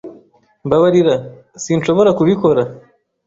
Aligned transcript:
Mbabarira,, 0.65 1.15
sinshobora 1.63 2.11
kubikora. 2.17 2.61